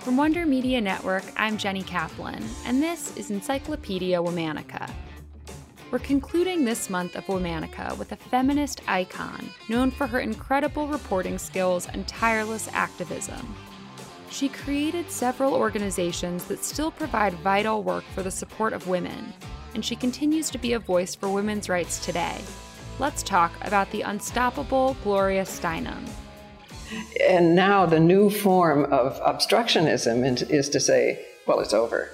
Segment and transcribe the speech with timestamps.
[0.00, 4.90] From Wonder Media Network, I'm Jenny Kaplan, and this is Encyclopedia Womanica.
[5.90, 11.36] We're concluding this month of Womanica with a feminist icon known for her incredible reporting
[11.36, 13.54] skills and tireless activism.
[14.30, 19.34] She created several organizations that still provide vital work for the support of women,
[19.74, 22.40] and she continues to be a voice for women's rights today.
[22.98, 26.08] Let's talk about the unstoppable Gloria Steinem.
[27.28, 32.10] And now the new form of obstructionism is to say, well, it's over.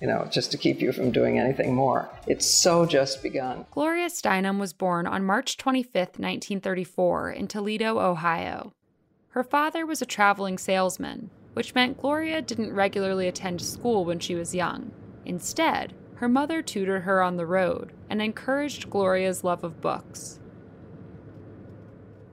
[0.00, 2.10] You know, just to keep you from doing anything more.
[2.26, 3.64] It's so just begun.
[3.70, 8.74] Gloria Steinem was born on March 25, 1934, in Toledo, Ohio.
[9.30, 14.34] Her father was a traveling salesman, which meant Gloria didn't regularly attend school when she
[14.34, 14.90] was young.
[15.24, 20.40] Instead, her mother tutored her on the road and encouraged Gloria's love of books.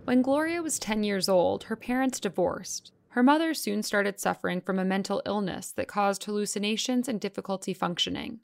[0.06, 2.92] When Gloria was 10 years old, her parents divorced.
[3.10, 8.42] Her mother soon started suffering from a mental illness that caused hallucinations and difficulty functioning.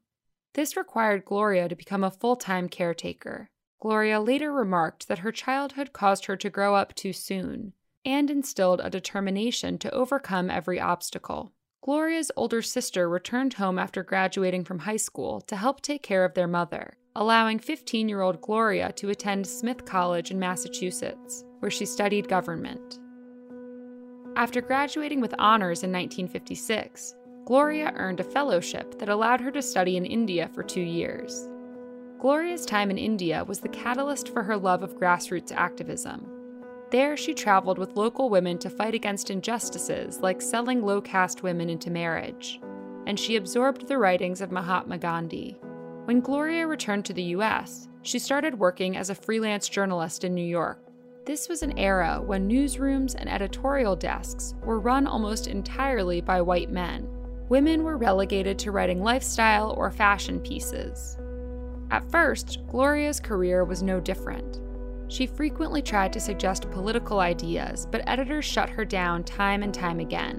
[0.53, 3.49] This required Gloria to become a full time caretaker.
[3.81, 7.73] Gloria later remarked that her childhood caused her to grow up too soon
[8.05, 11.51] and instilled a determination to overcome every obstacle.
[11.81, 16.35] Gloria's older sister returned home after graduating from high school to help take care of
[16.35, 21.85] their mother, allowing 15 year old Gloria to attend Smith College in Massachusetts where she
[21.85, 22.99] studied government.
[24.37, 27.15] After graduating with honors in 1956,
[27.45, 31.49] Gloria earned a fellowship that allowed her to study in India for two years.
[32.19, 36.25] Gloria's time in India was the catalyst for her love of grassroots activism.
[36.89, 41.69] There, she traveled with local women to fight against injustices like selling low caste women
[41.69, 42.61] into marriage,
[43.05, 45.57] and she absorbed the writings of Mahatma Gandhi.
[46.05, 50.45] When Gloria returned to the US, she started working as a freelance journalist in New
[50.45, 50.89] York
[51.29, 56.71] this was an era when newsrooms and editorial desks were run almost entirely by white
[56.71, 57.07] men.
[57.49, 61.19] Women were relegated to writing lifestyle or fashion pieces.
[61.91, 64.59] At first, Gloria's career was no different.
[65.07, 69.99] She frequently tried to suggest political ideas, but editors shut her down time and time
[69.99, 70.37] again.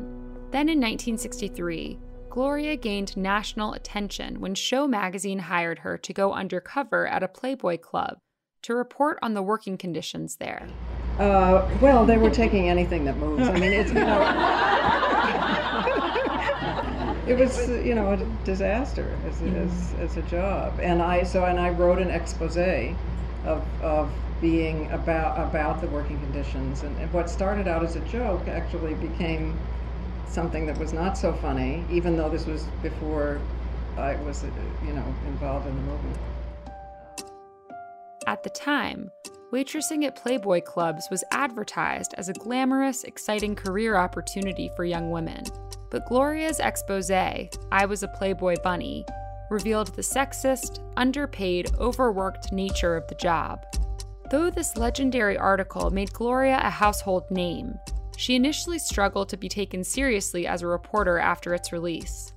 [0.50, 7.08] Then in 1963, Gloria gained national attention when Show magazine hired her to go undercover
[7.08, 8.18] at a Playboy club
[8.62, 10.68] to report on the working conditions there.
[11.18, 13.48] Uh, well, they were taking anything that moves.
[13.48, 14.20] I mean, it's you know,
[17.26, 21.58] it was you know a disaster as, as, as a job, and I so and
[21.58, 24.08] I wrote an expose of of
[24.40, 28.94] being about about the working conditions, and, and what started out as a joke actually
[28.94, 29.58] became
[30.30, 33.40] something that was not so funny, even though this was before
[33.96, 34.50] I was uh,
[34.86, 36.18] you know involved in the movement.
[38.26, 39.10] At the time,
[39.52, 45.44] waitressing at Playboy clubs was advertised as a glamorous, exciting career opportunity for young women.
[45.90, 49.04] But Gloria's expose, I Was a Playboy Bunny,
[49.50, 53.64] revealed the sexist, underpaid, overworked nature of the job.
[54.30, 57.80] Though this legendary article made Gloria a household name,
[58.20, 62.34] she initially struggled to be taken seriously as a reporter after its release.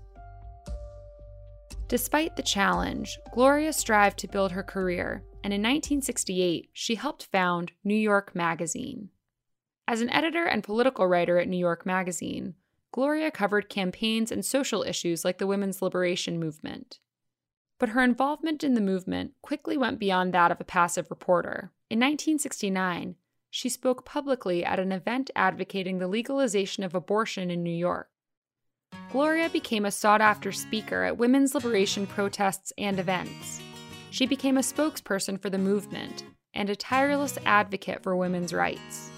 [1.89, 7.73] Despite the challenge, Gloria strived to build her career, and in 1968, she helped found
[7.83, 9.09] New York Magazine.
[9.85, 12.53] As an editor and political writer at New York Magazine,
[12.93, 16.99] Gloria covered campaigns and social issues like the women's liberation movement.
[17.77, 21.73] But her involvement in the movement quickly went beyond that of a passive reporter.
[21.89, 23.15] In 1969,
[23.55, 28.09] she spoke publicly at an event advocating the legalization of abortion in New York.
[29.11, 33.61] Gloria became a sought after speaker at women's liberation protests and events.
[34.09, 36.23] She became a spokesperson for the movement
[36.55, 39.11] and a tireless advocate for women's rights.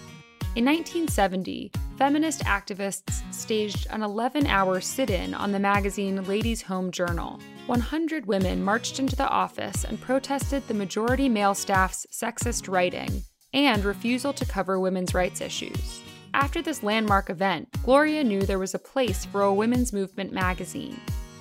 [0.58, 6.92] In 1970, feminist activists staged an 11 hour sit in on the magazine Ladies' Home
[6.92, 7.40] Journal.
[7.68, 13.24] 100 women marched into the office and protested the majority male staff's sexist writing
[13.56, 16.04] and refusal to cover women's rights issues.
[16.34, 21.00] After this landmark event, Gloria knew there was a place for a women's movement magazine.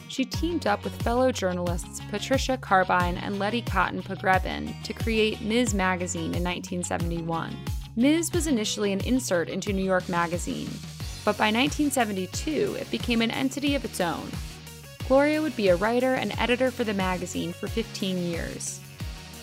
[0.08, 5.74] She teamed up with fellow journalists Patricia Carbine and Letty Cotton Pogrebin to create Ms.
[5.74, 7.56] Magazine in 1971.
[7.96, 8.32] Ms.
[8.32, 10.70] was initially an insert into New York Magazine,
[11.24, 14.28] but by 1972 it became an entity of its own.
[15.08, 18.80] Gloria would be a writer and editor for the magazine for 15 years.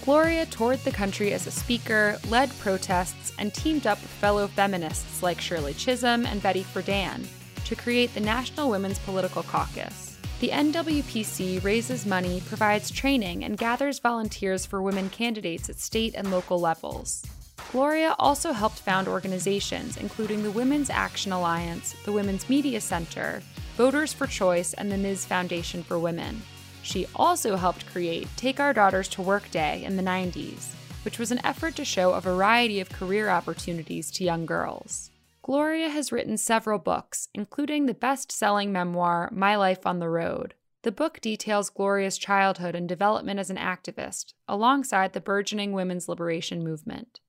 [0.03, 5.21] Gloria toured the country as a speaker, led protests, and teamed up with fellow feminists
[5.21, 7.27] like Shirley Chisholm and Betty Friedan
[7.65, 10.18] to create the National Women's Political Caucus.
[10.39, 16.31] The NWPC raises money, provides training, and gathers volunteers for women candidates at state and
[16.31, 17.24] local levels.
[17.71, 23.44] Gloria also helped found organizations including the Women's Action Alliance, the Women's Media Center,
[23.77, 25.25] Voters for Choice, and the Ms.
[25.25, 26.42] Foundation for Women.
[26.83, 30.73] She also helped create Take Our Daughters to Work Day in the 90s,
[31.03, 35.11] which was an effort to show a variety of career opportunities to young girls.
[35.43, 40.53] Gloria has written several books, including the best selling memoir, My Life on the Road.
[40.83, 46.63] The book details Gloria's childhood and development as an activist, alongside the burgeoning women's liberation
[46.63, 47.19] movement.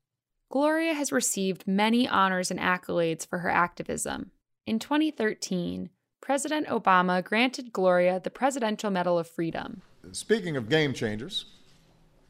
[0.51, 4.31] Gloria has received many honors and accolades for her activism.
[4.67, 5.91] In 2013,
[6.23, 9.83] President Obama granted Gloria the Presidential Medal of Freedom.
[10.13, 11.47] Speaking of game changers,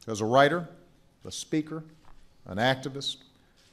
[0.07, 0.67] as a writer,
[1.23, 1.83] a speaker,
[2.47, 3.17] an activist,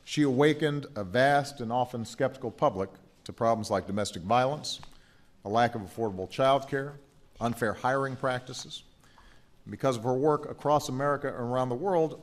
[0.05, 2.91] she awakened a vast and often skeptical public
[3.25, 4.81] to problems like domestic violence,
[5.47, 7.01] a lack of affordable child care,
[7.41, 8.83] unfair hiring practices.
[9.71, 12.23] Because of her work across America and around the world,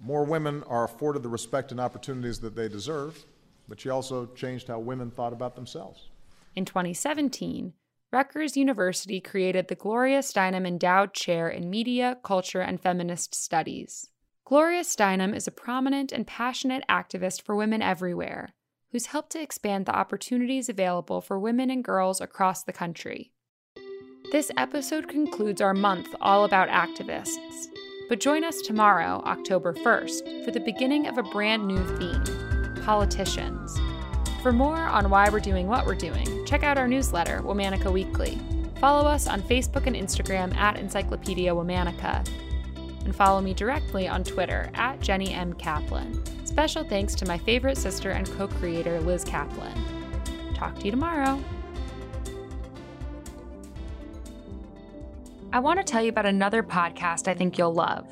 [0.00, 3.26] more women are afforded the respect and opportunities that they deserve,
[3.68, 6.08] but she also changed how women thought about themselves.
[6.56, 7.74] In 2017,
[8.10, 14.08] Rutgers University created the Gloria Steinem Endowed Chair in Media, Culture, and Feminist Studies.
[14.46, 18.54] Gloria Steinem is a prominent and passionate activist for women everywhere
[18.90, 23.32] who's helped to expand the opportunities available for women and girls across the country.
[24.32, 27.66] This episode concludes our month all about activists.
[28.08, 32.22] But join us tomorrow, October 1st, for the beginning of a brand new theme
[32.82, 33.76] politicians.
[34.46, 38.40] For more on why we're doing what we're doing, check out our newsletter, Womanica Weekly.
[38.78, 42.24] Follow us on Facebook and Instagram at Encyclopedia Womanica.
[43.04, 45.52] And follow me directly on Twitter at Jenny M.
[45.54, 46.22] Kaplan.
[46.46, 49.74] Special thanks to my favorite sister and co creator, Liz Kaplan.
[50.54, 51.42] Talk to you tomorrow.
[55.52, 58.06] I want to tell you about another podcast I think you'll love.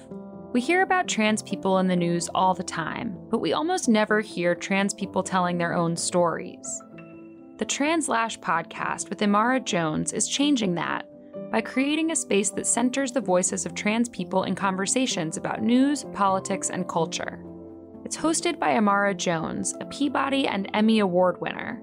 [0.54, 4.20] We hear about trans people in the news all the time, but we almost never
[4.20, 6.80] hear trans people telling their own stories.
[7.58, 11.08] The Translash podcast with Imara Jones is changing that
[11.50, 16.04] by creating a space that centers the voices of trans people in conversations about news,
[16.12, 17.44] politics, and culture.
[18.04, 21.82] It's hosted by Imara Jones, a Peabody and Emmy Award winner.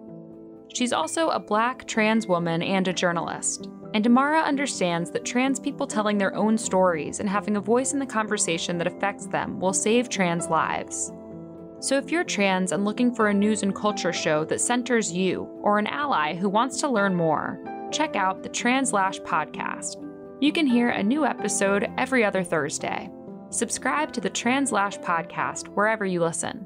[0.74, 3.68] She's also a black trans woman and a journalist.
[3.94, 8.00] And Imara understands that trans people telling their own stories and having a voice in
[8.00, 11.12] the conversation that affects them will save trans lives.
[11.80, 15.50] So if you're trans and looking for a news and culture show that centers you
[15.62, 17.60] or an ally who wants to learn more,
[17.92, 19.96] check out the Translash podcast.
[20.40, 23.10] You can hear a new episode every other Thursday.
[23.50, 26.66] Subscribe to the Translash podcast wherever you listen.